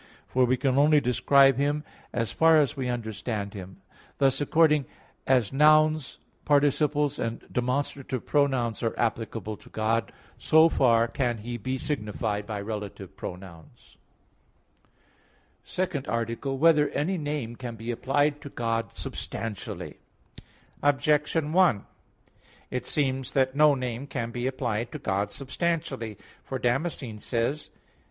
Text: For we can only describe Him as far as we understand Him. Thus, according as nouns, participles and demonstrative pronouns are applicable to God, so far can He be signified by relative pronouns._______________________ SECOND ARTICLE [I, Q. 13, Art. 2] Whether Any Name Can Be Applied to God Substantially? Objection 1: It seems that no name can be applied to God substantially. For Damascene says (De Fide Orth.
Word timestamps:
For 0.25 0.45
we 0.45 0.57
can 0.57 0.79
only 0.79 0.99
describe 0.99 1.57
Him 1.57 1.83
as 2.11 2.31
far 2.31 2.59
as 2.59 2.75
we 2.75 2.89
understand 2.89 3.53
Him. 3.53 3.83
Thus, 4.17 4.41
according 4.41 4.87
as 5.27 5.53
nouns, 5.53 6.17
participles 6.43 7.19
and 7.19 7.45
demonstrative 7.51 8.25
pronouns 8.25 8.81
are 8.81 8.97
applicable 8.99 9.57
to 9.57 9.69
God, 9.69 10.11
so 10.39 10.69
far 10.69 11.07
can 11.07 11.37
He 11.37 11.55
be 11.57 11.77
signified 11.77 12.47
by 12.47 12.61
relative 12.61 13.15
pronouns._______________________ 13.15 13.97
SECOND 15.63 16.07
ARTICLE 16.07 16.53
[I, 16.53 16.57
Q. 16.57 16.57
13, 16.57 16.57
Art. 16.57 16.75
2] 16.75 16.81
Whether 16.81 16.99
Any 16.99 17.17
Name 17.19 17.55
Can 17.55 17.75
Be 17.75 17.91
Applied 17.91 18.41
to 18.41 18.49
God 18.49 18.93
Substantially? 18.95 19.99
Objection 20.81 21.53
1: 21.53 21.85
It 22.71 22.87
seems 22.87 23.33
that 23.33 23.55
no 23.55 23.75
name 23.75 24.07
can 24.07 24.31
be 24.31 24.47
applied 24.47 24.91
to 24.93 24.97
God 24.97 25.31
substantially. 25.31 26.17
For 26.43 26.57
Damascene 26.57 27.19
says 27.19 27.67
(De 27.67 27.67
Fide 27.69 27.75
Orth. 27.75 27.79